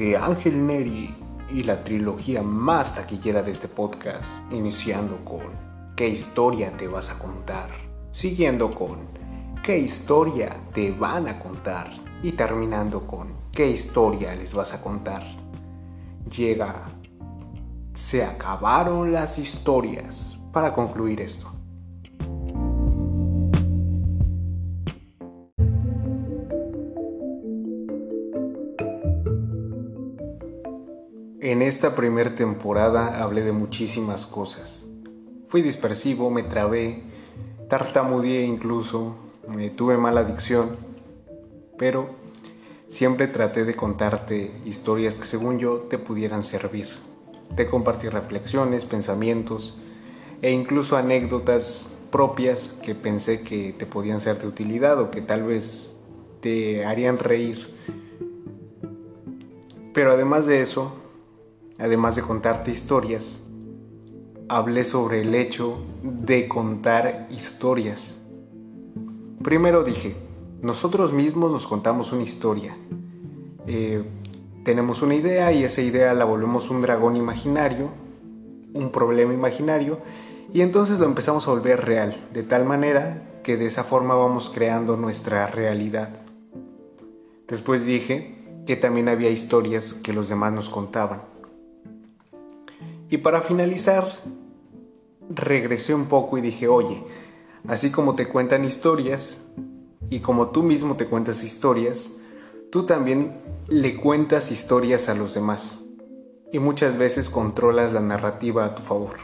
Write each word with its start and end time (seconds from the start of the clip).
de 0.00 0.16
Ángel 0.16 0.66
Neri 0.66 1.14
y 1.50 1.62
la 1.62 1.84
trilogía 1.84 2.40
más 2.40 2.94
taquillera 2.94 3.42
de 3.42 3.50
este 3.50 3.68
podcast, 3.68 4.24
iniciando 4.50 5.22
con 5.26 5.42
¿Qué 5.94 6.08
historia 6.08 6.74
te 6.74 6.88
vas 6.88 7.10
a 7.10 7.18
contar? 7.18 7.68
Siguiendo 8.10 8.74
con 8.74 8.96
¿Qué 9.62 9.78
historia 9.78 10.56
te 10.72 10.90
van 10.90 11.28
a 11.28 11.38
contar? 11.38 11.90
Y 12.22 12.32
terminando 12.32 13.06
con 13.06 13.28
¿Qué 13.52 13.68
historia 13.68 14.34
les 14.34 14.54
vas 14.54 14.72
a 14.72 14.80
contar? 14.80 15.22
Llega 16.34 16.86
Se 17.92 18.24
acabaron 18.24 19.12
las 19.12 19.38
historias 19.38 20.38
para 20.50 20.72
concluir 20.72 21.20
esto. 21.20 21.59
En 31.42 31.62
esta 31.62 31.96
primera 31.96 32.36
temporada 32.36 33.22
hablé 33.22 33.40
de 33.40 33.52
muchísimas 33.52 34.26
cosas. 34.26 34.84
Fui 35.48 35.62
dispersivo, 35.62 36.28
me 36.28 36.42
trabé, 36.42 37.02
tartamudeé 37.66 38.42
incluso, 38.42 39.16
me 39.48 39.70
tuve 39.70 39.96
mala 39.96 40.20
adicción, 40.20 40.76
pero 41.78 42.10
siempre 42.88 43.26
traté 43.26 43.64
de 43.64 43.74
contarte 43.74 44.50
historias 44.66 45.14
que 45.14 45.24
según 45.24 45.58
yo 45.58 45.86
te 45.88 45.96
pudieran 45.96 46.42
servir. 46.42 46.90
Te 47.56 47.66
compartí 47.68 48.10
reflexiones, 48.10 48.84
pensamientos 48.84 49.78
e 50.42 50.50
incluso 50.50 50.98
anécdotas 50.98 51.90
propias 52.12 52.76
que 52.82 52.94
pensé 52.94 53.40
que 53.40 53.72
te 53.72 53.86
podían 53.86 54.20
ser 54.20 54.38
de 54.38 54.46
utilidad 54.46 55.00
o 55.00 55.10
que 55.10 55.22
tal 55.22 55.44
vez 55.44 55.96
te 56.42 56.84
harían 56.84 57.18
reír. 57.18 57.66
Pero 59.94 60.12
además 60.12 60.44
de 60.44 60.60
eso, 60.60 60.99
además 61.80 62.14
de 62.16 62.22
contarte 62.22 62.70
historias, 62.70 63.40
hablé 64.48 64.84
sobre 64.84 65.22
el 65.22 65.34
hecho 65.34 65.78
de 66.02 66.46
contar 66.46 67.28
historias. 67.30 68.16
Primero 69.42 69.82
dije, 69.82 70.14
nosotros 70.60 71.12
mismos 71.12 71.50
nos 71.50 71.66
contamos 71.66 72.12
una 72.12 72.22
historia. 72.22 72.76
Eh, 73.66 74.02
tenemos 74.64 75.02
una 75.02 75.14
idea 75.14 75.52
y 75.52 75.64
esa 75.64 75.80
idea 75.80 76.12
la 76.12 76.24
volvemos 76.24 76.68
un 76.68 76.82
dragón 76.82 77.16
imaginario, 77.16 77.88
un 78.74 78.90
problema 78.90 79.32
imaginario, 79.32 79.98
y 80.52 80.60
entonces 80.60 80.98
lo 80.98 81.06
empezamos 81.06 81.46
a 81.48 81.52
volver 81.52 81.84
real, 81.84 82.16
de 82.34 82.42
tal 82.42 82.64
manera 82.64 83.22
que 83.42 83.56
de 83.56 83.66
esa 83.66 83.84
forma 83.84 84.14
vamos 84.14 84.50
creando 84.52 84.96
nuestra 84.96 85.46
realidad. 85.46 86.10
Después 87.48 87.86
dije 87.86 88.62
que 88.66 88.76
también 88.76 89.08
había 89.08 89.30
historias 89.30 89.94
que 89.94 90.12
los 90.12 90.28
demás 90.28 90.52
nos 90.52 90.68
contaban. 90.68 91.22
Y 93.10 93.18
para 93.18 93.42
finalizar, 93.42 94.08
regresé 95.28 95.94
un 95.94 96.06
poco 96.06 96.38
y 96.38 96.40
dije, 96.40 96.68
oye, 96.68 97.02
así 97.66 97.90
como 97.90 98.14
te 98.14 98.28
cuentan 98.28 98.64
historias 98.64 99.42
y 100.10 100.20
como 100.20 100.50
tú 100.50 100.62
mismo 100.62 100.94
te 100.94 101.06
cuentas 101.06 101.42
historias, 101.42 102.08
tú 102.70 102.86
también 102.86 103.32
le 103.66 103.96
cuentas 103.96 104.52
historias 104.52 105.08
a 105.08 105.14
los 105.14 105.34
demás 105.34 105.80
y 106.52 106.60
muchas 106.60 106.96
veces 106.96 107.28
controlas 107.30 107.92
la 107.92 108.00
narrativa 108.00 108.64
a 108.64 108.76
tu 108.76 108.82
favor. 108.82 109.16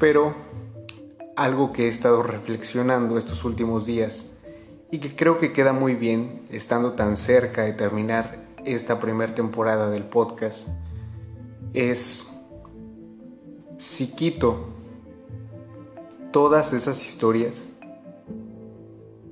Pero 0.00 0.34
algo 1.36 1.74
que 1.74 1.84
he 1.84 1.88
estado 1.88 2.22
reflexionando 2.22 3.18
estos 3.18 3.44
últimos 3.44 3.84
días 3.84 4.24
y 4.90 5.00
que 5.00 5.14
creo 5.14 5.36
que 5.38 5.52
queda 5.52 5.74
muy 5.74 5.94
bien 5.94 6.46
estando 6.50 6.92
tan 6.92 7.18
cerca 7.18 7.62
de 7.62 7.74
terminar 7.74 8.38
esta 8.64 9.00
primera 9.00 9.34
temporada 9.34 9.90
del 9.90 10.04
podcast 10.04 10.68
es 11.74 12.30
si 13.76 14.14
quito 14.14 14.64
todas 16.32 16.72
esas 16.72 17.06
historias, 17.06 17.64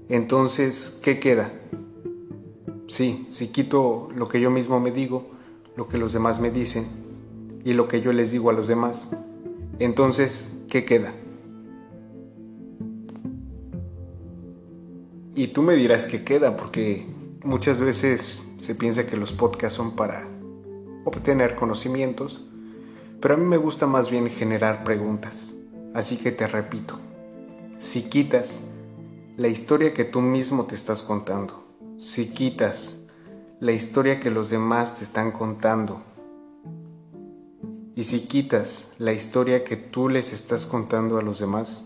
entonces, 0.09 1.01
¿qué 1.03 1.19
queda? 1.19 1.53
Sí, 2.89 3.29
si 3.33 3.49
quito 3.49 4.11
lo 4.15 4.29
que 4.29 4.41
yo 4.41 4.51
mismo 4.51 4.79
me 4.79 4.91
digo, 4.91 5.31
lo 5.77 5.89
que 5.89 5.97
los 5.97 6.13
demás 6.13 6.41
me 6.41 6.51
dicen 6.51 6.85
y 7.65 7.73
lo 7.73 7.89
que 7.89 8.03
yo 8.03 8.13
les 8.13 8.33
digo 8.33 8.51
a 8.51 8.53
los 8.53 8.69
demás, 8.69 9.09
entonces, 9.79 10.53
¿qué 10.69 10.85
queda? 10.85 11.15
Y 15.35 15.49
tú 15.49 15.63
me 15.63 15.75
dirás 15.77 16.07
qué 16.07 16.25
queda, 16.25 16.57
porque 16.57 17.07
muchas 17.43 17.81
veces 17.81 18.43
se 18.59 18.75
piensa 18.75 19.07
que 19.07 19.17
los 19.17 19.33
podcasts 19.33 19.77
son 19.77 19.93
para 19.93 20.29
obtener 21.05 21.55
conocimientos, 21.55 22.45
pero 23.21 23.35
a 23.35 23.37
mí 23.37 23.45
me 23.45 23.57
gusta 23.57 23.87
más 23.87 24.11
bien 24.11 24.29
generar 24.31 24.85
preguntas. 24.85 25.55
Así 25.95 26.17
que 26.17 26.33
te 26.33 26.47
repito, 26.47 26.99
si 27.79 28.03
quitas 28.03 28.61
la 29.37 29.49
historia 29.49 29.95
que 29.95 30.05
tú 30.05 30.21
mismo 30.21 30.65
te 30.65 30.75
estás 30.75 31.03
contando, 31.03 31.63
si 31.99 32.29
quitas 32.31 33.03
la 33.61 33.73
historia 33.73 34.21
que 34.21 34.31
los 34.31 34.51
demás 34.51 34.97
te 34.97 35.05
están 35.05 35.33
contando, 35.33 36.03
y 37.95 38.05
si 38.05 38.27
quitas 38.27 38.93
la 38.99 39.13
historia 39.13 39.65
que 39.65 39.77
tú 39.77 40.09
les 40.09 40.33
estás 40.33 40.65
contando 40.65 41.19
a 41.19 41.23
los 41.23 41.39
demás, 41.39 41.85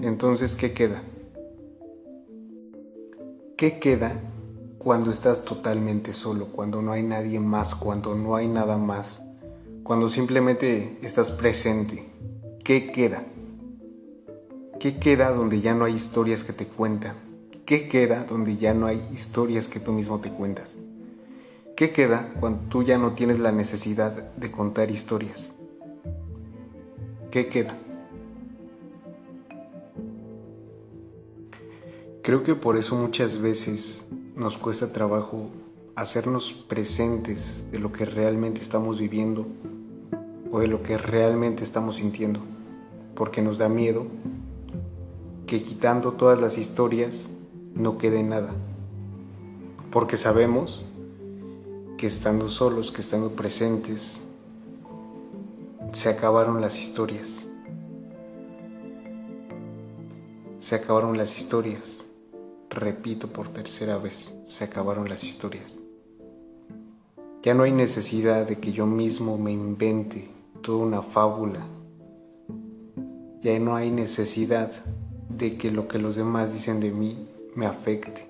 entonces 0.00 0.56
¿qué 0.56 0.72
queda? 0.72 1.02
¿Qué 3.56 3.78
queda 3.78 4.20
cuando 4.80 5.10
estás 5.10 5.44
totalmente 5.44 6.14
solo, 6.14 6.46
cuando 6.46 6.80
no 6.80 6.92
hay 6.92 7.02
nadie 7.02 7.38
más, 7.38 7.74
cuando 7.74 8.14
no 8.14 8.34
hay 8.34 8.48
nada 8.48 8.78
más, 8.78 9.22
cuando 9.82 10.08
simplemente 10.08 10.98
estás 11.02 11.30
presente, 11.30 12.06
¿qué 12.64 12.90
queda? 12.90 13.22
¿Qué 14.78 14.98
queda 14.98 15.32
donde 15.32 15.60
ya 15.60 15.74
no 15.74 15.84
hay 15.84 15.96
historias 15.96 16.44
que 16.44 16.54
te 16.54 16.64
cuentan? 16.64 17.14
¿Qué 17.66 17.90
queda 17.90 18.24
donde 18.24 18.56
ya 18.56 18.72
no 18.72 18.86
hay 18.86 19.06
historias 19.12 19.68
que 19.68 19.80
tú 19.80 19.92
mismo 19.92 20.20
te 20.20 20.30
cuentas? 20.30 20.74
¿Qué 21.76 21.92
queda 21.92 22.32
cuando 22.40 22.60
tú 22.70 22.82
ya 22.82 22.96
no 22.96 23.12
tienes 23.12 23.38
la 23.38 23.52
necesidad 23.52 24.32
de 24.32 24.50
contar 24.50 24.90
historias? 24.90 25.52
¿Qué 27.30 27.50
queda? 27.50 27.76
Creo 32.22 32.42
que 32.44 32.54
por 32.54 32.78
eso 32.78 32.96
muchas 32.96 33.42
veces 33.42 34.04
nos 34.40 34.56
cuesta 34.56 34.90
trabajo 34.90 35.50
hacernos 35.94 36.54
presentes 36.54 37.70
de 37.70 37.78
lo 37.78 37.92
que 37.92 38.06
realmente 38.06 38.62
estamos 38.62 38.98
viviendo 38.98 39.46
o 40.50 40.60
de 40.60 40.66
lo 40.66 40.82
que 40.82 40.96
realmente 40.96 41.62
estamos 41.62 41.96
sintiendo, 41.96 42.40
porque 43.14 43.42
nos 43.42 43.58
da 43.58 43.68
miedo 43.68 44.06
que 45.46 45.62
quitando 45.62 46.12
todas 46.12 46.40
las 46.40 46.56
historias 46.56 47.28
no 47.74 47.98
quede 47.98 48.22
nada, 48.22 48.50
porque 49.92 50.16
sabemos 50.16 50.86
que 51.98 52.06
estando 52.06 52.48
solos, 52.48 52.92
que 52.92 53.02
estando 53.02 53.32
presentes, 53.32 54.22
se 55.92 56.08
acabaron 56.08 56.62
las 56.62 56.78
historias, 56.78 57.44
se 60.60 60.76
acabaron 60.76 61.18
las 61.18 61.36
historias 61.36 62.00
repito 62.70 63.28
por 63.28 63.48
tercera 63.48 63.98
vez, 63.98 64.32
se 64.46 64.64
acabaron 64.64 65.08
las 65.08 65.24
historias. 65.24 65.76
Ya 67.42 67.52
no 67.52 67.64
hay 67.64 67.72
necesidad 67.72 68.46
de 68.46 68.58
que 68.58 68.72
yo 68.72 68.86
mismo 68.86 69.36
me 69.36 69.50
invente 69.50 70.30
toda 70.62 70.78
una 70.78 71.02
fábula. 71.02 71.66
Ya 73.42 73.58
no 73.58 73.74
hay 73.74 73.90
necesidad 73.90 74.72
de 75.28 75.56
que 75.56 75.70
lo 75.70 75.88
que 75.88 75.98
los 75.98 76.16
demás 76.16 76.52
dicen 76.52 76.80
de 76.80 76.90
mí 76.90 77.28
me 77.54 77.66
afecte. 77.66 78.28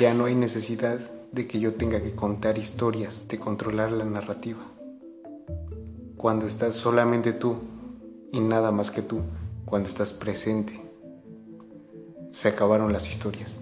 Ya 0.00 0.14
no 0.14 0.26
hay 0.26 0.34
necesidad 0.34 0.98
de 1.32 1.46
que 1.46 1.60
yo 1.60 1.74
tenga 1.74 2.00
que 2.00 2.12
contar 2.12 2.56
historias, 2.56 3.26
de 3.28 3.38
controlar 3.38 3.92
la 3.92 4.04
narrativa. 4.04 4.60
Cuando 6.16 6.46
estás 6.46 6.76
solamente 6.76 7.32
tú 7.32 7.56
y 8.32 8.40
nada 8.40 8.70
más 8.70 8.90
que 8.90 9.02
tú, 9.02 9.20
cuando 9.64 9.88
estás 9.88 10.12
presente 10.12 10.87
se 12.38 12.46
acabaron 12.46 12.92
las 12.92 13.10
historias. 13.10 13.56